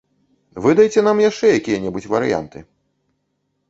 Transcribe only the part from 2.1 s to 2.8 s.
варыянты!